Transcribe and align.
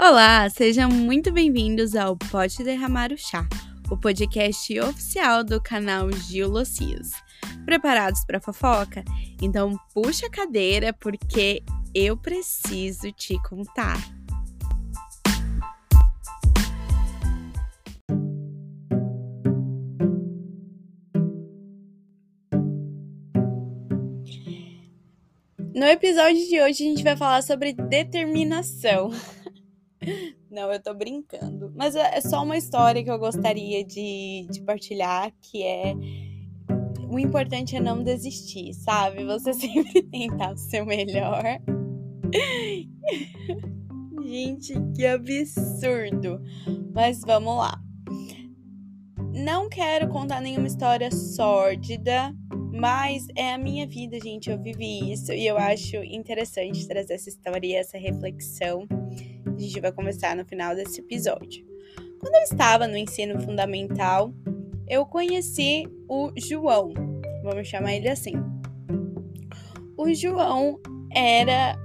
Olá, 0.00 0.48
sejam 0.48 0.88
muito 0.88 1.32
bem-vindos 1.32 1.96
ao 1.96 2.16
Pode 2.16 2.62
Derramar 2.62 3.12
o 3.12 3.18
Chá, 3.18 3.44
o 3.90 3.96
podcast 3.96 4.78
oficial 4.78 5.42
do 5.42 5.60
canal 5.60 6.08
Gil 6.12 6.48
Locias. 6.48 7.10
Preparados 7.64 8.24
para 8.24 8.40
fofoca? 8.40 9.04
Então 9.42 9.76
puxa 9.92 10.26
a 10.26 10.30
cadeira 10.30 10.92
porque 10.92 11.64
eu 11.92 12.16
preciso 12.16 13.10
te 13.10 13.36
contar. 13.42 13.98
No 25.74 25.86
episódio 25.86 26.46
de 26.48 26.60
hoje 26.60 26.84
a 26.84 26.88
gente 26.88 27.02
vai 27.02 27.16
falar 27.16 27.42
sobre 27.42 27.72
determinação. 27.72 29.10
Não, 30.50 30.72
eu 30.72 30.82
tô 30.82 30.94
brincando. 30.94 31.72
Mas 31.76 31.94
é, 31.94 32.16
é 32.16 32.20
só 32.20 32.42
uma 32.42 32.56
história 32.56 33.02
que 33.02 33.10
eu 33.10 33.18
gostaria 33.18 33.84
de, 33.84 34.46
de 34.50 34.62
partilhar, 34.62 35.32
que 35.40 35.62
é 35.62 35.94
o 37.10 37.18
importante 37.18 37.74
é 37.74 37.80
não 37.80 38.02
desistir, 38.02 38.74
sabe? 38.74 39.24
Você 39.24 39.52
sempre 39.54 40.02
tentar 40.02 40.52
o 40.52 40.58
seu 40.58 40.84
melhor. 40.84 41.42
Gente, 44.24 44.74
que 44.94 45.06
absurdo. 45.06 46.42
Mas 46.92 47.22
vamos 47.22 47.56
lá. 47.56 47.80
Não 49.32 49.68
quero 49.68 50.08
contar 50.08 50.40
nenhuma 50.40 50.66
história 50.66 51.10
sórdida, 51.10 52.34
mas 52.72 53.26
é 53.36 53.54
a 53.54 53.58
minha 53.58 53.86
vida, 53.86 54.18
gente. 54.20 54.50
Eu 54.50 54.60
vivi 54.60 55.12
isso 55.12 55.32
e 55.32 55.46
eu 55.46 55.56
acho 55.56 55.96
interessante 55.96 56.86
trazer 56.86 57.14
essa 57.14 57.28
história 57.28 57.66
e 57.66 57.74
essa 57.74 57.96
reflexão 57.96 58.86
a 59.58 59.68
gente 59.68 59.80
vai 59.80 59.92
conversar 59.92 60.36
no 60.36 60.44
final 60.44 60.74
desse 60.74 61.00
episódio. 61.00 61.66
Quando 62.20 62.34
eu 62.34 62.42
estava 62.42 62.86
no 62.86 62.96
ensino 62.96 63.40
fundamental, 63.40 64.32
eu 64.88 65.04
conheci 65.06 65.84
o 66.08 66.30
João, 66.36 66.92
vamos 67.42 67.68
chamar 67.68 67.94
ele 67.94 68.08
assim. 68.08 68.34
O 69.96 70.12
João 70.14 70.80
era 71.12 71.76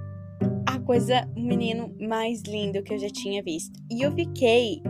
a 0.66 0.78
coisa, 0.80 1.28
o 1.36 1.40
menino 1.40 1.94
mais 2.00 2.42
lindo 2.42 2.82
que 2.82 2.94
eu 2.94 2.98
já 2.98 3.08
tinha 3.08 3.42
visto. 3.42 3.78
E 3.90 4.02
eu 4.02 4.12
fiquei 4.12 4.82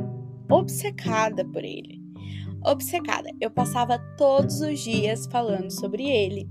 obcecada 0.50 1.44
por 1.44 1.64
ele. 1.64 2.02
Obcecada. 2.64 3.30
Eu 3.40 3.50
passava 3.50 3.98
todos 4.16 4.60
os 4.60 4.80
dias 4.80 5.26
falando 5.26 5.70
sobre 5.70 6.04
ele. 6.04 6.48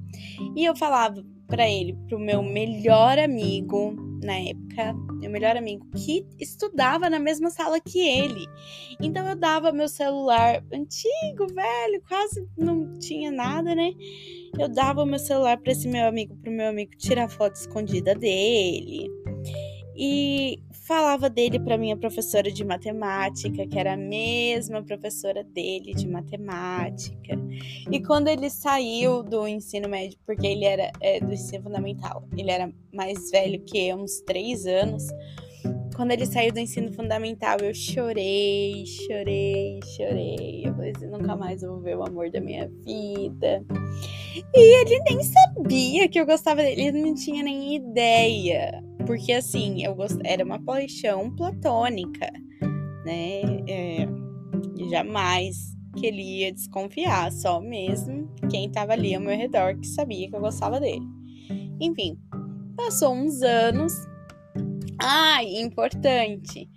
E 0.56 0.66
eu 0.66 0.75
falava 0.75 1.23
para 1.47 1.70
ele, 1.70 1.97
pro 2.08 2.20
meu 2.20 2.42
melhor 2.42 3.18
amigo, 3.18 3.95
na 4.23 4.34
época, 4.34 4.95
meu 5.23 5.31
melhor 5.31 5.55
amigo, 5.57 5.85
que 5.91 6.25
estudava 6.39 7.09
na 7.09 7.19
mesma 7.19 7.49
sala 7.49 7.79
que 7.79 7.99
ele. 7.99 8.47
Então 9.02 9.27
eu 9.27 9.35
dava 9.35 9.71
meu 9.71 9.88
celular 9.88 10.63
antigo, 10.71 11.47
velho, 11.53 12.02
quase 12.07 12.47
não 12.57 12.97
tinha 12.99 13.31
nada, 13.31 13.75
né? 13.75 13.91
Eu 14.57 14.69
dava 14.69 15.05
meu 15.05 15.19
celular 15.19 15.57
para 15.57 15.71
esse 15.71 15.88
meu 15.88 16.07
amigo, 16.07 16.35
pro 16.38 16.51
meu 16.51 16.69
amigo 16.69 16.91
tirar 16.97 17.29
foto 17.29 17.55
escondida 17.55 18.16
dele. 18.16 19.09
E 19.95 20.62
falava 20.88 21.30
dele 21.30 21.59
para 21.59 21.78
minha 21.78 21.95
professora 21.95 22.52
de 22.52 22.64
matemática, 22.64 23.66
que 23.66 23.80
era 23.80 23.94
a 23.94 23.98
mesma 23.98 24.84
professora 24.84 25.44
dele 25.44 25.94
de 25.94 26.08
matemática. 26.08 27.38
E 27.90 28.02
quando 28.02 28.28
ele 28.28 28.50
saiu 28.50 29.23
do 29.23 29.48
ensino 29.48 29.88
médio, 29.88 30.17
porque 30.25 30.45
ele 30.45 30.66
era 30.66 30.92
é, 31.00 31.20
do 31.20 31.31
ensino 31.31 31.64
fundamental, 31.64 32.28
ele 32.38 32.52
era 32.52 32.72
mais 32.94 33.31
velho 33.31 33.62
que 33.64 33.88
eu, 33.88 33.98
uns 33.98 34.22
três 34.22 34.66
anos. 34.66 35.08
Quando 35.95 36.12
ele 36.12 36.25
saiu 36.25 36.52
do 36.52 36.59
ensino 36.59 36.92
fundamental, 36.92 37.57
eu 37.62 37.74
chorei, 37.74 38.84
chorei, 38.86 39.80
chorei. 39.96 40.63
Eu 40.66 40.74
falei 40.74 40.91
assim, 40.96 41.07
nunca 41.07 41.36
mais 41.36 41.62
vou 41.62 41.80
ver 41.80 41.96
o 41.96 42.03
amor 42.03 42.30
da 42.30 42.41
minha 42.41 42.69
vida. 42.84 43.63
E 44.35 44.81
ele 44.81 44.99
nem 45.03 45.21
sabia 45.23 46.07
que 46.07 46.19
eu 46.19 46.25
gostava 46.25 46.61
dele, 46.61 46.88
ele 46.88 47.01
não 47.01 47.13
tinha 47.13 47.44
nem 47.44 47.75
ideia. 47.75 48.83
Porque 49.05 49.33
assim, 49.33 49.83
eu 49.83 49.95
gost... 49.95 50.17
era 50.23 50.44
uma 50.44 50.59
paixão 50.59 51.29
platônica, 51.35 52.31
né? 53.05 53.41
É... 53.67 54.07
jamais 54.89 55.73
que 55.95 56.07
ele 56.07 56.21
ia 56.21 56.51
desconfiar, 56.51 57.31
só 57.31 57.61
mesmo 57.61 58.27
quem 58.49 58.71
tava 58.71 58.94
ali 58.94 59.13
ao 59.13 59.21
meu 59.21 59.38
redor 59.38 59.77
que 59.79 59.88
sabia 59.88 60.27
que 60.27 60.35
eu 60.35 60.41
gostava 60.41 60.79
dele. 60.79 61.05
Enfim, 61.79 62.17
passou 62.75 63.13
uns 63.13 63.41
anos. 63.41 63.94
Ah, 65.00 65.44
importante. 65.44 66.69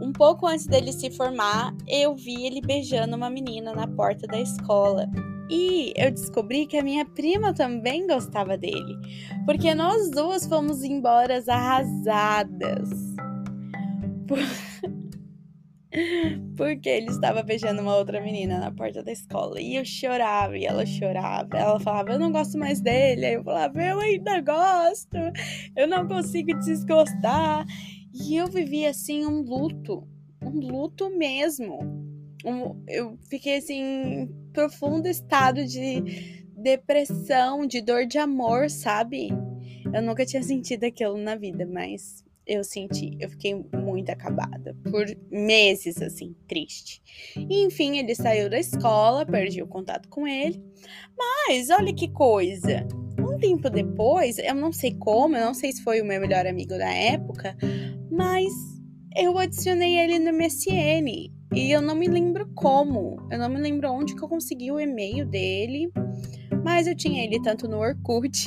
Um 0.00 0.12
pouco 0.12 0.46
antes 0.46 0.66
dele 0.66 0.92
se 0.92 1.10
formar, 1.10 1.74
eu 1.88 2.14
vi 2.14 2.46
ele 2.46 2.60
beijando 2.60 3.16
uma 3.16 3.30
menina 3.30 3.72
na 3.72 3.88
porta 3.88 4.26
da 4.26 4.40
escola. 4.40 5.08
E 5.50 5.92
eu 5.96 6.10
descobri 6.10 6.66
que 6.66 6.76
a 6.76 6.82
minha 6.82 7.04
prima 7.04 7.54
também 7.54 8.06
gostava 8.06 8.56
dele, 8.56 8.96
porque 9.44 9.74
nós 9.74 10.10
duas 10.10 10.46
fomos 10.46 10.82
embora 10.82 11.42
arrasadas. 11.46 12.88
Por... 14.26 14.38
porque 16.56 16.88
ele 16.88 17.10
estava 17.10 17.42
beijando 17.42 17.80
uma 17.80 17.96
outra 17.96 18.20
menina 18.20 18.58
na 18.58 18.70
porta 18.70 19.02
da 19.02 19.12
escola. 19.12 19.60
E 19.60 19.76
eu 19.76 19.84
chorava, 19.84 20.56
e 20.56 20.64
ela 20.64 20.84
chorava. 20.84 21.56
Ela 21.56 21.80
falava, 21.80 22.12
eu 22.12 22.18
não 22.18 22.32
gosto 22.32 22.58
mais 22.58 22.80
dele. 22.80 23.26
Aí 23.26 23.34
eu 23.34 23.44
falava, 23.44 23.82
eu 23.82 24.00
ainda 24.00 24.40
gosto. 24.40 25.16
Eu 25.76 25.86
não 25.86 26.06
consigo 26.06 26.58
desgostar. 26.58 27.64
E 28.12 28.36
eu 28.36 28.46
vivi 28.46 28.86
assim 28.86 29.26
um 29.26 29.42
luto. 29.42 30.06
Um 30.42 30.60
luto 30.60 31.10
mesmo. 31.10 32.05
Um, 32.46 32.80
eu 32.86 33.18
fiquei 33.28 33.56
assim, 33.56 33.74
em 33.74 34.26
profundo 34.52 35.08
estado 35.08 35.66
de 35.66 36.46
depressão, 36.56 37.66
de 37.66 37.80
dor 37.80 38.06
de 38.06 38.18
amor, 38.18 38.70
sabe? 38.70 39.30
Eu 39.92 40.00
nunca 40.00 40.24
tinha 40.24 40.42
sentido 40.42 40.84
aquilo 40.84 41.18
na 41.18 41.34
vida, 41.34 41.66
mas 41.66 42.24
eu 42.46 42.62
senti, 42.62 43.16
eu 43.18 43.28
fiquei 43.28 43.54
muito 43.54 44.10
acabada 44.10 44.76
por 44.90 45.04
meses 45.28 46.00
assim, 46.00 46.36
triste. 46.46 47.02
Enfim, 47.36 47.98
ele 47.98 48.14
saiu 48.14 48.48
da 48.48 48.58
escola, 48.58 49.26
perdi 49.26 49.60
o 49.60 49.66
contato 49.66 50.08
com 50.08 50.26
ele. 50.26 50.62
Mas 51.18 51.68
olha 51.70 51.92
que 51.92 52.08
coisa. 52.08 52.86
Um 53.18 53.38
tempo 53.38 53.68
depois, 53.68 54.38
eu 54.38 54.54
não 54.54 54.72
sei 54.72 54.94
como, 54.94 55.36
eu 55.36 55.44
não 55.44 55.54
sei 55.54 55.72
se 55.72 55.82
foi 55.82 56.00
o 56.00 56.04
meu 56.04 56.20
melhor 56.20 56.46
amigo 56.46 56.78
da 56.78 56.92
época, 56.92 57.56
mas 58.10 58.52
eu 59.16 59.36
adicionei 59.36 59.98
ele 59.98 60.20
no 60.20 60.32
MSN 60.32 61.35
e 61.56 61.72
eu 61.72 61.80
não 61.80 61.94
me 61.94 62.06
lembro 62.06 62.46
como. 62.54 63.16
Eu 63.30 63.38
não 63.38 63.48
me 63.48 63.58
lembro 63.58 63.90
onde 63.90 64.14
que 64.14 64.22
eu 64.22 64.28
consegui 64.28 64.70
o 64.70 64.78
e-mail 64.78 65.24
dele. 65.24 65.90
Mas 66.62 66.86
eu 66.86 66.94
tinha 66.94 67.24
ele 67.24 67.40
tanto 67.40 67.66
no 67.66 67.78
Orkut, 67.78 68.46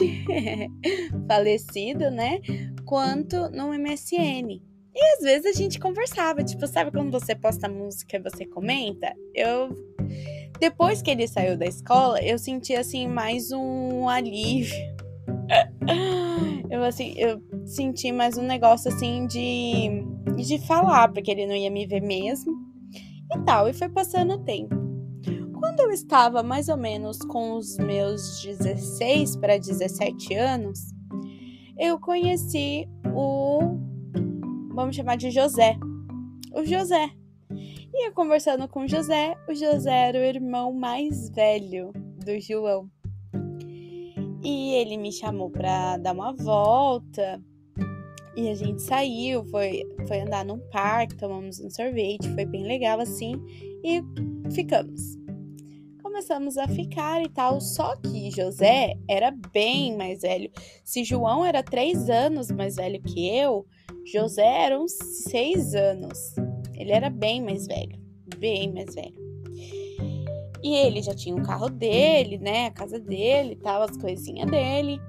falecido, 1.27 2.11
né? 2.11 2.39
Quanto 2.85 3.49
no 3.49 3.73
MSN. 3.73 4.61
E 4.93 5.15
às 5.15 5.23
vezes 5.23 5.47
a 5.47 5.57
gente 5.57 5.79
conversava, 5.79 6.43
tipo, 6.43 6.67
sabe 6.67 6.91
quando 6.91 7.09
você 7.09 7.33
posta 7.33 7.67
música 7.67 8.17
e 8.17 8.21
você 8.21 8.45
comenta? 8.45 9.11
Eu 9.33 9.75
depois 10.59 11.01
que 11.01 11.09
ele 11.09 11.27
saiu 11.27 11.57
da 11.57 11.65
escola, 11.65 12.21
eu 12.21 12.37
senti 12.37 12.75
assim 12.75 13.07
mais 13.07 13.51
um 13.51 14.07
alívio. 14.07 14.75
eu 16.69 16.83
assim, 16.83 17.15
eu 17.17 17.41
senti 17.65 18.11
mais 18.11 18.37
um 18.37 18.43
negócio 18.43 18.91
assim 18.91 19.25
de 19.25 20.05
de 20.35 20.59
falar, 20.59 21.11
porque 21.11 21.31
ele 21.31 21.47
não 21.47 21.55
ia 21.55 21.71
me 21.71 21.87
ver 21.87 22.01
mesmo 22.01 22.68
e 23.31 23.39
tal, 23.45 23.67
e 23.67 23.73
foi 23.73 23.89
passando 23.89 24.33
o 24.33 24.43
tempo. 24.43 24.75
Quando 25.59 25.81
eu 25.81 25.91
estava 25.91 26.41
mais 26.41 26.69
ou 26.69 26.77
menos 26.77 27.19
com 27.19 27.57
os 27.57 27.77
meus 27.77 28.41
16 28.41 29.35
para 29.35 29.57
17 29.57 30.33
anos, 30.35 30.79
eu 31.77 31.99
conheci 31.99 32.87
o. 33.13 33.77
Vamos 34.73 34.95
chamar 34.95 35.17
de 35.17 35.31
José. 35.31 35.77
O 36.53 36.63
José. 36.63 37.11
E 37.51 38.07
eu 38.07 38.13
conversando 38.13 38.67
com 38.67 38.85
o 38.85 38.87
José, 38.87 39.35
o 39.49 39.53
José 39.53 40.07
era 40.07 40.17
o 40.17 40.21
irmão 40.21 40.73
mais 40.73 41.29
velho 41.29 41.91
do 41.93 42.39
João. 42.39 42.89
E 44.41 44.75
ele 44.75 44.97
me 44.97 45.11
chamou 45.11 45.49
para 45.49 45.97
dar 45.97 46.13
uma 46.13 46.33
volta 46.33 47.41
e 48.35 48.49
a 48.49 48.55
gente 48.55 48.81
saiu, 48.81 49.43
foi, 49.45 49.83
foi 50.07 50.21
andar 50.21 50.45
num 50.45 50.59
parque, 50.71 51.17
tomamos 51.17 51.59
um 51.59 51.69
sorvete, 51.69 52.33
foi 52.33 52.45
bem 52.45 52.63
legal 52.63 52.99
assim, 52.99 53.33
e 53.83 54.01
ficamos. 54.51 55.17
Começamos 56.01 56.57
a 56.57 56.67
ficar 56.67 57.21
e 57.21 57.29
tal, 57.29 57.61
só 57.61 57.95
que 57.95 58.31
José 58.31 58.95
era 59.07 59.31
bem 59.53 59.95
mais 59.95 60.21
velho. 60.21 60.49
Se 60.83 61.03
João 61.03 61.45
era 61.45 61.63
três 61.63 62.09
anos 62.09 62.51
mais 62.51 62.75
velho 62.75 63.01
que 63.01 63.29
eu, 63.29 63.65
José 64.05 64.65
era 64.65 64.79
uns 64.79 64.91
seis 64.91 65.73
anos. 65.75 66.17
Ele 66.73 66.91
era 66.91 67.09
bem 67.09 67.41
mais 67.41 67.67
velho, 67.67 67.99
bem 68.37 68.71
mais 68.73 68.93
velho. 68.95 69.15
E 70.61 70.75
ele 70.75 71.01
já 71.01 71.15
tinha 71.15 71.35
o 71.35 71.43
carro 71.43 71.69
dele, 71.69 72.37
né? 72.37 72.65
A 72.65 72.71
casa 72.71 72.99
dele 72.99 73.55
tal, 73.55 73.81
as 73.81 73.95
coisinhas 73.97 74.49
dele. 74.49 74.99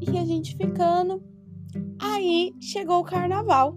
E 0.00 0.18
a 0.18 0.24
gente 0.24 0.56
ficando 0.56 1.22
Aí 2.00 2.52
chegou 2.60 3.00
o 3.00 3.04
carnaval. 3.04 3.74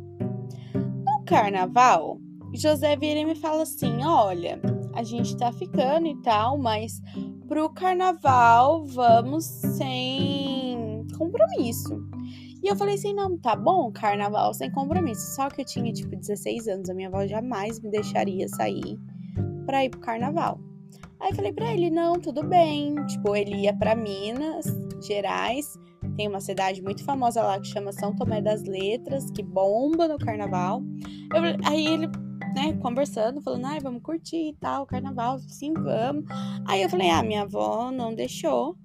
No 0.73 1.23
carnaval, 1.25 2.19
José 2.53 2.95
vira 2.95 3.19
e 3.19 3.25
me 3.25 3.35
fala 3.35 3.63
assim: 3.63 4.03
olha, 4.03 4.59
a 4.93 5.03
gente 5.03 5.35
tá 5.37 5.51
ficando 5.51 6.07
e 6.07 6.15
tal, 6.21 6.57
mas 6.57 7.01
pro 7.47 7.69
carnaval 7.69 8.85
vamos 8.85 9.45
sem 9.45 11.05
compromisso. 11.17 11.99
E 12.63 12.67
eu 12.67 12.75
falei 12.75 12.95
assim: 12.95 13.13
não, 13.13 13.37
tá 13.37 13.55
bom, 13.55 13.91
carnaval 13.91 14.53
sem 14.53 14.71
compromisso. 14.71 15.35
Só 15.35 15.49
que 15.49 15.61
eu 15.61 15.65
tinha 15.65 15.93
tipo 15.93 16.15
16 16.15 16.67
anos, 16.67 16.89
a 16.89 16.93
minha 16.93 17.07
avó 17.07 17.25
jamais 17.25 17.79
me 17.79 17.89
deixaria 17.89 18.47
sair 18.49 18.97
pra 19.65 19.85
ir 19.85 19.89
pro 19.89 19.99
carnaval. 19.99 20.59
Aí 21.19 21.29
eu 21.31 21.35
falei 21.35 21.53
pra 21.53 21.73
ele: 21.73 21.89
não, 21.89 22.19
tudo 22.19 22.43
bem. 22.43 22.95
Tipo, 23.05 23.35
ele 23.35 23.55
ia 23.55 23.73
pra 23.75 23.95
Minas 23.95 24.65
Gerais. 25.05 25.77
Tem 26.17 26.27
uma 26.27 26.41
cidade 26.41 26.81
muito 26.81 27.03
famosa 27.03 27.43
lá 27.43 27.59
que 27.59 27.67
chama 27.67 27.93
São 27.93 28.13
Tomé 28.13 28.41
das 28.41 28.63
Letras, 28.63 29.29
que 29.29 29.43
bomba 29.43 30.07
no 30.07 30.17
carnaval. 30.17 30.81
Eu, 31.31 31.43
aí 31.63 31.85
ele 31.85 32.07
né, 32.55 32.73
conversando, 32.81 33.39
falando, 33.39 33.65
ai, 33.65 33.79
vamos 33.79 34.01
curtir 34.01 34.49
e 34.49 34.53
tal, 34.53 34.87
carnaval, 34.87 35.37
sim, 35.39 35.73
vamos. 35.73 36.25
Aí 36.65 36.81
eu 36.81 36.89
falei, 36.89 37.11
ah, 37.11 37.21
minha 37.21 37.43
avó 37.43 37.91
não 37.91 38.15
deixou, 38.15 38.75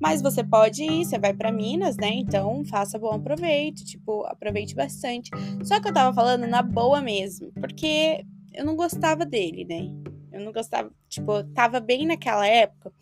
mas 0.00 0.22
você 0.22 0.44
pode 0.44 0.84
ir, 0.84 1.04
você 1.04 1.18
vai 1.18 1.34
para 1.34 1.50
Minas, 1.50 1.96
né? 1.96 2.10
Então 2.10 2.64
faça 2.64 2.98
bom 2.98 3.20
proveito, 3.20 3.84
tipo, 3.84 4.24
aproveite 4.26 4.74
bastante. 4.74 5.30
Só 5.64 5.80
que 5.80 5.88
eu 5.88 5.92
tava 5.92 6.14
falando 6.14 6.46
na 6.46 6.62
boa 6.62 7.00
mesmo, 7.00 7.50
porque 7.54 8.24
eu 8.54 8.64
não 8.64 8.76
gostava 8.76 9.26
dele, 9.26 9.64
né? 9.64 9.90
Eu 10.30 10.44
não 10.44 10.52
gostava, 10.52 10.88
tipo, 11.08 11.42
tava 11.52 11.80
bem 11.80 12.06
naquela 12.06 12.46
época 12.46 12.92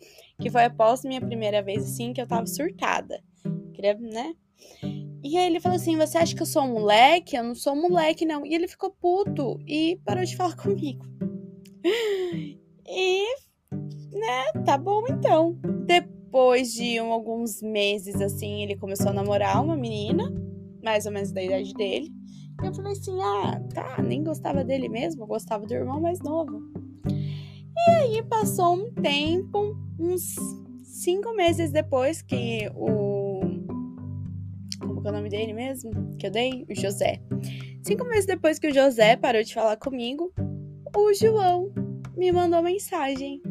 que 0.41 0.49
foi 0.49 0.65
após 0.65 1.03
minha 1.03 1.21
primeira 1.21 1.61
vez 1.61 1.83
assim 1.83 2.13
que 2.13 2.21
eu 2.21 2.27
tava 2.27 2.47
surtada. 2.47 3.21
Queria, 3.75 3.93
né? 3.95 4.33
E 5.23 5.37
aí 5.37 5.47
ele 5.47 5.59
falou 5.59 5.75
assim: 5.75 5.97
Você 5.97 6.17
acha 6.17 6.35
que 6.35 6.41
eu 6.41 6.45
sou 6.45 6.63
um 6.63 6.73
moleque? 6.73 7.35
Eu 7.35 7.43
não 7.43 7.55
sou 7.55 7.75
moleque, 7.75 8.25
não. 8.25 8.45
E 8.45 8.53
ele 8.53 8.67
ficou 8.67 8.89
puto 8.89 9.59
e 9.67 9.99
parou 10.05 10.23
de 10.23 10.35
falar 10.37 10.55
comigo. 10.55 11.05
E, 12.87 13.25
né, 14.11 14.63
tá 14.63 14.77
bom 14.77 15.03
então. 15.09 15.59
Depois 15.85 16.73
de 16.73 17.01
um, 17.01 17.11
alguns 17.11 17.61
meses, 17.61 18.21
assim, 18.21 18.63
ele 18.63 18.75
começou 18.75 19.09
a 19.09 19.13
namorar 19.13 19.63
uma 19.63 19.75
menina, 19.75 20.31
mais 20.83 21.05
ou 21.05 21.11
menos 21.11 21.31
da 21.31 21.43
idade 21.43 21.73
dele. 21.73 22.11
E 22.61 22.67
eu 22.67 22.73
falei 22.73 22.93
assim: 22.93 23.19
Ah, 23.21 23.59
tá, 23.73 24.01
nem 24.01 24.23
gostava 24.23 24.63
dele 24.63 24.87
mesmo, 24.87 25.27
gostava 25.27 25.65
do 25.65 25.73
irmão 25.73 25.99
mais 25.99 26.19
novo. 26.21 26.61
E 27.77 27.91
aí 27.91 28.23
passou 28.23 28.75
um 28.75 28.93
tempo, 28.93 29.75
uns 29.99 30.35
cinco 30.83 31.35
meses 31.35 31.71
depois 31.71 32.21
que 32.21 32.69
o 32.75 33.14
é 34.81 35.09
o 35.09 35.13
nome 35.13 35.29
dele 35.29 35.53
mesmo? 35.53 35.91
Que 36.17 36.27
eu 36.27 36.31
dei? 36.31 36.65
O 36.69 36.75
José. 36.75 37.21
Cinco 37.83 38.05
meses 38.05 38.25
depois 38.25 38.57
que 38.57 38.67
o 38.67 38.73
José 38.73 39.15
parou 39.15 39.43
de 39.43 39.53
falar 39.53 39.77
comigo, 39.77 40.33
o 40.95 41.13
João 41.13 41.71
me 42.17 42.31
mandou 42.31 42.61
mensagem. 42.61 43.41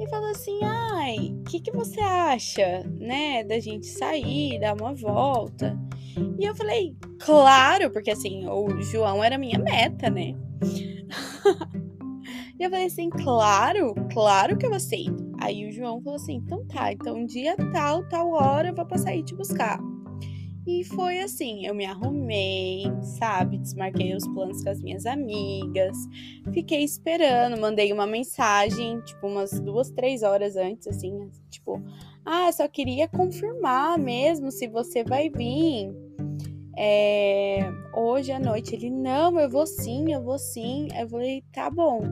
E 0.00 0.08
falou 0.08 0.30
assim: 0.30 0.58
ai, 0.64 1.34
o 1.40 1.44
que, 1.44 1.60
que 1.60 1.70
você 1.70 2.00
acha, 2.00 2.82
né, 2.98 3.44
da 3.44 3.60
gente 3.60 3.86
sair, 3.86 4.58
dar 4.58 4.74
uma 4.74 4.94
volta? 4.94 5.78
E 6.38 6.44
eu 6.44 6.56
falei: 6.56 6.96
claro, 7.20 7.90
porque 7.90 8.10
assim, 8.10 8.46
o 8.48 8.80
João 8.80 9.22
era 9.22 9.38
minha 9.38 9.58
meta, 9.58 10.10
né? 10.10 10.34
e 12.58 12.64
eu 12.64 12.70
falei 12.70 12.86
assim: 12.86 13.10
claro, 13.10 13.94
claro 14.12 14.58
que 14.58 14.66
eu 14.66 14.74
aceito. 14.74 15.21
Aí 15.42 15.66
o 15.66 15.72
João 15.72 16.00
falou 16.00 16.16
assim: 16.16 16.34
então 16.34 16.64
tá, 16.66 16.92
então 16.92 17.26
dia 17.26 17.56
tal, 17.72 18.08
tal 18.08 18.30
hora 18.30 18.68
eu 18.68 18.74
vou 18.74 18.86
passar 18.86 19.10
aí 19.10 19.24
te 19.24 19.34
buscar. 19.34 19.80
E 20.64 20.84
foi 20.84 21.18
assim, 21.18 21.66
eu 21.66 21.74
me 21.74 21.84
arrumei, 21.84 22.84
sabe? 23.18 23.58
Desmarquei 23.58 24.14
os 24.14 24.24
planos 24.28 24.62
com 24.62 24.70
as 24.70 24.80
minhas 24.80 25.04
amigas, 25.06 25.96
fiquei 26.52 26.84
esperando, 26.84 27.60
mandei 27.60 27.92
uma 27.92 28.06
mensagem, 28.06 29.00
tipo, 29.00 29.26
umas 29.26 29.58
duas, 29.58 29.90
três 29.90 30.22
horas 30.22 30.54
antes, 30.54 30.86
assim, 30.86 31.28
tipo, 31.50 31.82
ah, 32.24 32.52
só 32.52 32.68
queria 32.68 33.08
confirmar 33.08 33.98
mesmo 33.98 34.52
se 34.52 34.68
você 34.68 35.02
vai 35.02 35.28
vir. 35.28 35.92
É, 36.78 37.68
hoje 37.92 38.30
à 38.30 38.38
noite. 38.38 38.76
Ele, 38.76 38.88
não, 38.88 39.40
eu 39.40 39.50
vou 39.50 39.66
sim, 39.66 40.12
eu 40.12 40.22
vou 40.22 40.38
sim. 40.38 40.86
Eu 40.96 41.08
falei, 41.08 41.42
tá 41.52 41.68
bom. 41.68 42.02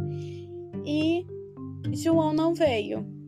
E 0.85 1.25
João 1.93 2.33
não 2.33 2.53
veio. 2.53 3.20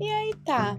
E 0.00 0.08
aí 0.08 0.34
tá. 0.44 0.78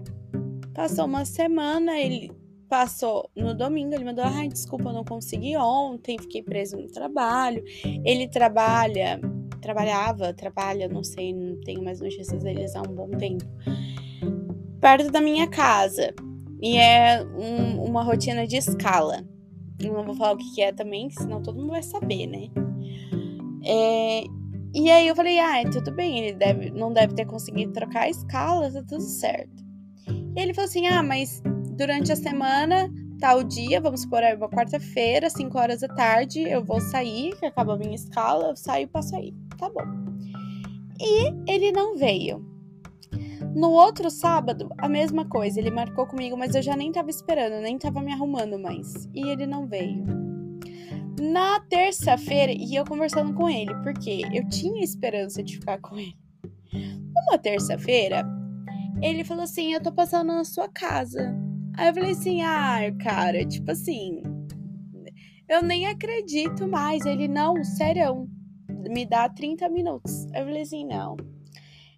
Passou 0.74 1.04
uma 1.04 1.24
semana, 1.24 1.98
ele 1.98 2.32
passou 2.68 3.30
no 3.36 3.54
domingo, 3.54 3.94
ele 3.94 4.04
mandou: 4.04 4.24
ai, 4.24 4.48
desculpa, 4.48 4.88
eu 4.88 4.94
não 4.94 5.04
consegui 5.04 5.56
ontem, 5.56 6.18
fiquei 6.18 6.42
preso 6.42 6.76
no 6.76 6.88
trabalho. 6.88 7.62
Ele 8.04 8.26
trabalha, 8.26 9.20
trabalhava, 9.60 10.32
trabalha, 10.32 10.88
não 10.88 11.04
sei, 11.04 11.32
não 11.32 11.60
tenho 11.60 11.84
mais 11.84 12.00
notícias 12.00 12.42
deles 12.42 12.74
há 12.74 12.80
um 12.80 12.94
bom 12.94 13.10
tempo, 13.10 13.44
perto 14.80 15.10
da 15.12 15.20
minha 15.20 15.46
casa. 15.46 16.12
E 16.60 16.76
é 16.76 17.22
um, 17.22 17.84
uma 17.84 18.02
rotina 18.02 18.46
de 18.46 18.56
escala. 18.56 19.24
Não 19.80 20.04
vou 20.04 20.14
falar 20.14 20.32
o 20.32 20.36
que 20.36 20.62
é 20.62 20.72
também, 20.72 21.10
senão 21.10 21.42
todo 21.42 21.60
mundo 21.60 21.70
vai 21.70 21.82
saber, 21.82 22.26
né? 22.26 22.48
É, 23.64 24.24
e 24.74 24.90
aí 24.90 25.06
eu 25.06 25.14
falei, 25.14 25.38
ah, 25.38 25.62
tudo 25.70 25.92
bem, 25.92 26.18
ele 26.18 26.36
deve, 26.36 26.70
não 26.70 26.92
deve 26.92 27.14
ter 27.14 27.26
conseguido 27.26 27.72
trocar 27.72 28.02
a 28.02 28.10
escala, 28.10 28.70
tá 28.72 28.82
tudo 28.82 29.02
certo. 29.02 29.62
E 30.08 30.40
ele 30.40 30.54
falou 30.54 30.68
assim, 30.68 30.86
ah, 30.86 31.02
mas 31.02 31.42
durante 31.76 32.10
a 32.10 32.16
semana, 32.16 32.90
tal 33.20 33.42
dia, 33.42 33.80
vamos 33.80 34.02
supor, 34.02 34.22
é 34.22 34.34
uma 34.34 34.48
quarta-feira, 34.48 35.28
5 35.28 35.58
horas 35.58 35.80
da 35.80 35.88
tarde, 35.88 36.40
eu 36.40 36.64
vou 36.64 36.80
sair, 36.80 37.36
que 37.36 37.46
acaba 37.46 37.74
a 37.74 37.78
minha 37.78 37.94
escala, 37.94 38.48
eu 38.48 38.56
saio 38.56 38.84
e 38.84 38.86
passo 38.86 39.14
aí. 39.14 39.34
Tá 39.58 39.68
bom. 39.68 39.84
E 41.00 41.34
ele 41.46 41.70
não 41.70 41.96
veio. 41.96 42.44
No 43.54 43.70
outro 43.72 44.08
sábado, 44.10 44.70
a 44.78 44.88
mesma 44.88 45.26
coisa, 45.26 45.60
ele 45.60 45.70
marcou 45.70 46.06
comigo, 46.06 46.36
mas 46.36 46.54
eu 46.54 46.62
já 46.62 46.74
nem 46.74 46.90
tava 46.90 47.10
esperando, 47.10 47.60
nem 47.60 47.78
tava 47.78 48.00
me 48.00 48.12
arrumando 48.12 48.58
mais. 48.58 49.08
E 49.14 49.28
ele 49.28 49.46
não 49.46 49.66
veio. 49.66 50.21
Na 51.22 51.60
terça-feira, 51.60 52.50
e 52.50 52.74
eu 52.74 52.84
conversando 52.84 53.32
com 53.32 53.48
ele, 53.48 53.72
porque 53.82 54.22
eu 54.32 54.48
tinha 54.48 54.82
esperança 54.82 55.40
de 55.40 55.54
ficar 55.54 55.78
com 55.78 55.96
ele. 55.96 56.16
Numa 56.72 57.38
terça-feira, 57.38 58.26
ele 59.00 59.22
falou 59.22 59.44
assim: 59.44 59.72
Eu 59.72 59.80
tô 59.80 59.92
passando 59.92 60.28
na 60.28 60.44
sua 60.44 60.68
casa. 60.68 61.32
Aí 61.76 61.88
eu 61.88 61.94
falei 61.94 62.10
assim, 62.10 62.42
ah, 62.42 62.80
cara, 63.00 63.46
tipo 63.46 63.70
assim, 63.70 64.20
eu 65.48 65.62
nem 65.62 65.86
acredito 65.86 66.68
mais. 66.68 67.06
Ele, 67.06 67.28
não, 67.28 67.62
sério, 67.64 68.28
me 68.68 69.06
dá 69.06 69.28
30 69.28 69.68
minutos. 69.68 70.26
Eu 70.34 70.44
falei 70.44 70.62
assim, 70.62 70.84
não, 70.84 71.16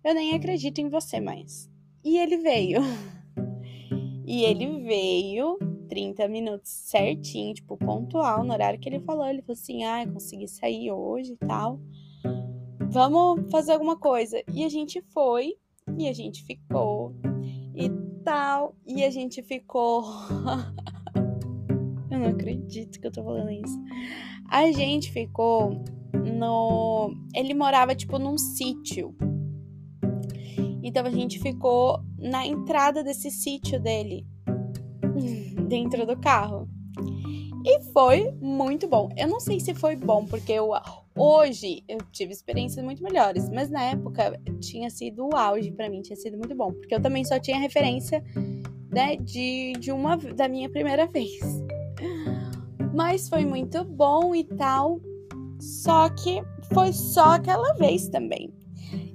eu 0.05 0.15
nem 0.15 0.35
acredito 0.35 0.81
em 0.81 0.89
você 0.89 1.21
mais. 1.21 1.69
E 2.05 2.19
ele 2.19 2.37
veio. 2.37 2.81
E 4.27 4.43
ele 4.43 4.83
veio 4.83 5.59
30 5.95 6.27
minutos 6.27 6.73
certinho, 6.73 7.55
tipo, 7.55 7.77
pontual, 7.77 8.43
no 8.43 8.53
horário 8.53 8.81
que 8.81 8.89
ele 8.89 8.99
falou. 8.99 9.25
Ele 9.25 9.43
falou 9.43 9.53
assim, 9.53 9.85
ah, 9.85 10.03
eu 10.03 10.13
consegui 10.13 10.49
sair 10.49 10.91
hoje 10.91 11.35
e 11.35 11.37
tal. 11.37 11.79
Vamos 12.91 13.49
fazer 13.49 13.75
alguma 13.75 13.97
coisa. 13.97 14.43
E 14.53 14.65
a 14.65 14.69
gente 14.69 15.01
foi, 15.13 15.55
e 15.97 16.09
a 16.09 16.13
gente 16.13 16.43
ficou. 16.43 17.15
E 17.77 17.89
tal. 18.25 18.75
E 18.85 19.05
a 19.05 19.11
gente 19.11 19.41
ficou. 19.41 20.03
eu 22.11 22.19
não 22.19 22.31
acredito 22.31 23.01
que 23.01 23.07
eu 23.07 23.13
tô 23.13 23.23
falando 23.23 23.53
isso. 23.53 23.81
A 24.51 24.73
gente 24.73 25.13
ficou 25.13 25.81
no. 26.13 27.15
Ele 27.33 27.55
morava, 27.55 27.95
tipo, 27.95 28.19
num 28.19 28.37
sítio. 28.37 29.15
Então 30.83 31.07
a 31.07 31.11
gente 31.11 31.39
ficou 31.39 32.01
na 32.19 32.45
entrada 32.45 33.05
desse 33.05 33.31
sítio 33.31 33.81
dele, 33.81 34.27
dentro 35.75 36.07
do 36.07 36.17
carro. 36.17 36.69
E 37.67 37.83
foi 37.93 38.31
muito 38.41 38.87
bom. 38.87 39.09
Eu 39.17 39.27
não 39.27 39.41
sei 39.41 39.59
se 39.59 39.75
foi 39.75 39.97
bom, 39.97 40.25
porque 40.25 40.53
eu, 40.53 40.71
hoje 41.17 41.83
eu 41.89 41.99
tive 42.13 42.33
experiências 42.33 42.85
muito 42.85 43.03
melhores, 43.03 43.49
mas 43.51 43.71
na 43.71 43.83
época 43.83 44.41
tinha 44.61 44.89
sido 44.89 45.27
o 45.27 45.35
auge 45.35 45.73
para 45.73 45.89
mim, 45.89 46.01
tinha 46.01 46.17
sido 46.17 46.37
muito 46.37 46.55
bom, 46.55 46.73
porque 46.73 46.95
eu 46.95 47.03
também 47.03 47.25
só 47.25 47.41
tinha 47.41 47.59
referência 47.59 48.23
né, 48.93 49.17
de, 49.17 49.73
de 49.81 49.91
uma 49.91 50.17
da 50.17 50.47
minha 50.47 50.71
primeira 50.71 51.07
vez. 51.07 51.41
Mas 52.95 53.29
foi 53.29 53.45
muito 53.45 53.83
bom 53.85 54.33
e 54.35 54.45
tal. 54.45 55.01
Só 55.59 56.09
que 56.11 56.43
foi 56.73 56.93
só 56.93 57.35
aquela 57.35 57.75
vez 57.75 58.09
também. 58.09 58.53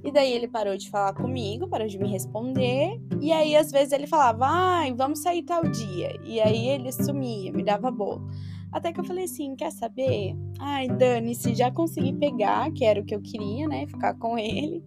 E 0.02 0.10
daí 0.10 0.32
ele 0.32 0.48
parou 0.48 0.76
de 0.76 0.90
falar 0.90 1.14
comigo, 1.14 1.68
parou 1.68 1.86
de 1.86 1.98
me 1.98 2.08
responder. 2.08 3.00
E 3.20 3.32
aí, 3.32 3.54
às 3.54 3.70
vezes, 3.70 3.92
ele 3.92 4.06
falava, 4.06 4.46
ai, 4.46 4.94
vamos 4.94 5.20
sair 5.20 5.42
tal 5.42 5.62
dia. 5.62 6.18
E 6.24 6.40
aí 6.40 6.68
ele 6.68 6.90
sumia, 6.90 7.52
me 7.52 7.62
dava 7.62 7.90
bolo. 7.90 8.26
Até 8.72 8.92
que 8.92 9.00
eu 9.00 9.04
falei 9.04 9.24
assim: 9.24 9.56
quer 9.56 9.72
saber? 9.72 10.34
Ai, 10.58 10.88
Dani-se, 10.88 11.54
já 11.54 11.70
consegui 11.70 12.12
pegar, 12.12 12.70
que 12.72 12.84
era 12.84 13.00
o 13.00 13.04
que 13.04 13.14
eu 13.14 13.20
queria, 13.20 13.66
né? 13.66 13.86
Ficar 13.86 14.14
com 14.14 14.38
ele. 14.38 14.82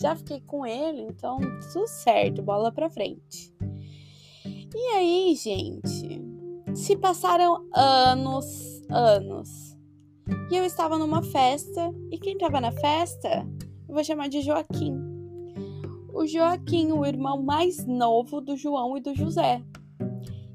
Já 0.00 0.14
fiquei 0.14 0.40
com 0.40 0.66
ele, 0.66 1.02
então 1.02 1.38
tudo 1.72 1.86
certo, 1.86 2.42
bola 2.42 2.70
pra 2.70 2.90
frente. 2.90 3.54
E 4.74 4.88
aí, 4.94 5.34
gente, 5.34 6.20
se 6.74 6.96
passaram 6.96 7.66
anos, 7.74 8.82
anos, 8.90 9.74
E 10.50 10.56
eu 10.56 10.64
estava 10.64 10.98
numa 10.98 11.22
festa, 11.22 11.94
e 12.10 12.18
quem 12.18 12.34
estava 12.34 12.60
na 12.60 12.72
festa, 12.72 13.46
vou 13.96 14.04
chamar 14.04 14.28
de 14.28 14.42
Joaquim. 14.42 14.94
O 16.12 16.26
Joaquim, 16.26 16.92
o 16.92 17.06
irmão 17.06 17.42
mais 17.42 17.86
novo 17.86 18.42
do 18.42 18.54
João 18.54 18.94
e 18.98 19.00
do 19.00 19.14
José. 19.14 19.62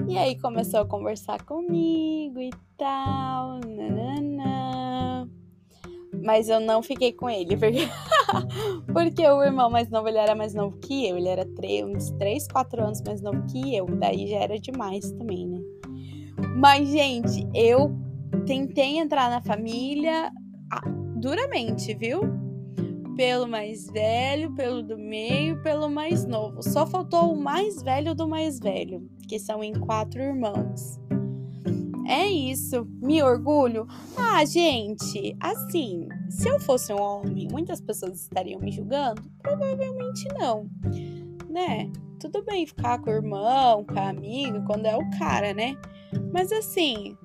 E 0.07 0.15
aí 0.15 0.39
começou 0.39 0.81
a 0.81 0.85
conversar 0.85 1.43
comigo 1.43 2.39
e 2.39 2.51
tal, 2.77 3.59
nanana. 3.65 5.27
Mas 6.23 6.49
eu 6.49 6.59
não 6.59 6.83
fiquei 6.83 7.11
com 7.11 7.27
ele, 7.27 7.57
porque, 7.57 7.87
porque 8.93 9.27
o 9.27 9.43
irmão 9.43 9.71
mais 9.71 9.89
novo, 9.89 10.07
ele 10.07 10.19
era 10.19 10.35
mais 10.35 10.53
novo 10.53 10.77
que 10.77 11.07
eu. 11.07 11.17
Ele 11.17 11.27
era 11.27 11.43
três, 11.55 11.83
uns 11.83 12.11
3, 12.11 12.47
4 12.47 12.83
anos 12.83 13.01
mais 13.01 13.23
novo 13.23 13.43
que 13.47 13.75
eu. 13.75 13.87
Daí 13.87 14.27
já 14.27 14.37
era 14.37 14.59
demais 14.59 15.11
também, 15.13 15.47
né? 15.47 15.59
Mas, 16.57 16.89
gente, 16.89 17.47
eu 17.55 17.91
tentei 18.45 18.99
entrar 18.99 19.31
na 19.31 19.41
família 19.41 20.31
ah, 20.71 20.87
duramente, 21.15 21.95
viu? 21.95 22.50
Pelo 23.15 23.47
mais 23.47 23.87
velho, 23.87 24.53
pelo 24.53 24.81
do 24.81 24.97
meio, 24.97 25.61
pelo 25.61 25.89
mais 25.89 26.25
novo. 26.25 26.63
Só 26.63 26.85
faltou 26.85 27.33
o 27.33 27.39
mais 27.39 27.81
velho 27.83 28.15
do 28.15 28.27
mais 28.27 28.59
velho, 28.59 29.07
que 29.27 29.37
são 29.37 29.63
em 29.63 29.73
quatro 29.73 30.21
irmãos. 30.21 30.99
É 32.07 32.27
isso, 32.27 32.85
me 33.01 33.21
orgulho. 33.21 33.87
Ah, 34.17 34.43
gente, 34.43 35.35
assim, 35.39 36.09
se 36.29 36.49
eu 36.49 36.59
fosse 36.59 36.91
um 36.93 37.01
homem, 37.01 37.47
muitas 37.49 37.79
pessoas 37.79 38.21
estariam 38.21 38.59
me 38.59 38.71
julgando? 38.71 39.21
Provavelmente 39.41 40.27
não, 40.37 40.69
né? 41.49 41.89
Tudo 42.19 42.43
bem 42.43 42.65
ficar 42.65 42.99
com 42.99 43.09
o 43.09 43.13
irmão, 43.13 43.85
com 43.85 43.97
a 43.97 44.09
amiga, 44.09 44.61
quando 44.67 44.87
é 44.87 44.95
o 44.95 45.09
cara, 45.17 45.53
né? 45.53 45.77
Mas 46.33 46.51
assim, 46.51 47.15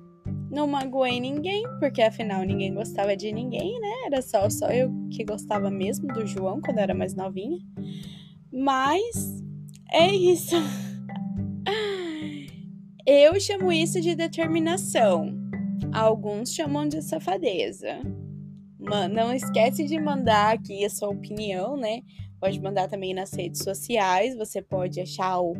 não 0.49 0.67
magoei 0.67 1.19
ninguém, 1.19 1.63
porque 1.79 2.01
afinal 2.01 2.43
ninguém 2.43 2.73
gostava 2.73 3.15
de 3.15 3.31
ninguém, 3.31 3.79
né? 3.79 3.93
Era 4.05 4.21
só, 4.21 4.49
só 4.49 4.67
eu 4.69 4.91
que 5.11 5.23
gostava 5.23 5.69
mesmo 5.69 6.07
do 6.13 6.25
João 6.25 6.61
quando 6.61 6.79
era 6.79 6.93
mais 6.93 7.13
novinha. 7.13 7.59
Mas 8.51 9.43
é 9.91 10.07
isso. 10.07 10.55
Eu 13.09 13.39
chamo 13.39 13.71
isso 13.71 14.01
de 14.01 14.15
determinação. 14.15 15.33
Alguns 15.93 16.53
chamam 16.53 16.85
de 16.85 17.01
safadeza. 17.01 18.01
Mano, 18.77 19.15
não 19.15 19.33
esquece 19.33 19.85
de 19.85 19.97
mandar 19.97 20.55
aqui 20.55 20.83
a 20.83 20.89
sua 20.89 21.07
opinião, 21.07 21.77
né? 21.77 22.01
Pode 22.37 22.61
mandar 22.61 22.89
também 22.89 23.13
nas 23.13 23.31
redes 23.31 23.63
sociais. 23.63 24.35
Você 24.35 24.61
pode 24.61 24.99
achar 24.99 25.39
o. 25.39 25.55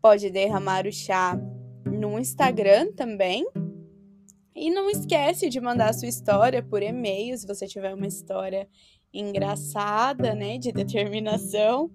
Pode 0.00 0.30
derramar 0.30 0.86
o 0.86 0.92
chá 0.92 1.36
no 1.84 2.16
Instagram 2.16 2.92
também. 2.92 3.44
E 4.62 4.70
não 4.70 4.88
esquece 4.88 5.48
de 5.48 5.60
mandar 5.60 5.90
a 5.90 5.92
sua 5.92 6.06
história 6.06 6.62
por 6.62 6.84
e-mail, 6.84 7.36
se 7.36 7.44
você 7.44 7.66
tiver 7.66 7.92
uma 7.92 8.06
história 8.06 8.68
engraçada, 9.12 10.36
né, 10.36 10.56
de 10.56 10.70
determinação, 10.70 11.90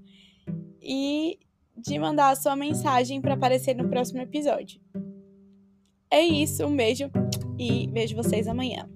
e 0.82 1.40
de 1.78 1.98
mandar 1.98 2.32
a 2.32 2.36
sua 2.36 2.58
mensagem 2.58 3.22
para 3.22 3.36
aparecer 3.36 3.74
no 3.74 3.88
próximo 3.88 4.20
episódio. 4.20 4.82
É 6.12 6.20
isso, 6.20 6.66
um 6.66 6.76
beijo 6.76 7.10
e 7.58 7.88
vejo 7.88 8.18
vocês 8.18 8.50
amanhã. 8.50 8.90